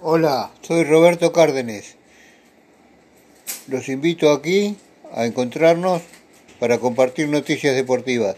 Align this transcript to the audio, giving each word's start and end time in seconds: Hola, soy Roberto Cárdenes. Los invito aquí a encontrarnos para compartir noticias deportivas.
Hola, 0.00 0.52
soy 0.62 0.84
Roberto 0.84 1.32
Cárdenes. 1.32 1.96
Los 3.66 3.88
invito 3.88 4.30
aquí 4.30 4.76
a 5.12 5.26
encontrarnos 5.26 6.02
para 6.60 6.78
compartir 6.78 7.28
noticias 7.28 7.74
deportivas. 7.74 8.36